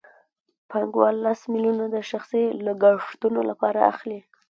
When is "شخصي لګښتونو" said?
2.11-3.39